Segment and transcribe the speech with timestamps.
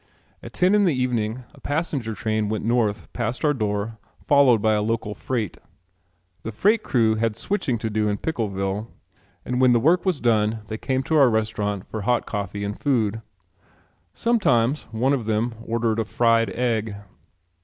[0.41, 4.73] At ten in the evening a passenger train went north past our door followed by
[4.73, 5.57] a local freight.
[6.41, 8.87] The freight crew had switching to do in Pickleville
[9.45, 12.79] and when the work was done they came to our restaurant for hot coffee and
[12.79, 13.21] food.
[14.11, 16.95] Sometimes one of them ordered a fried egg.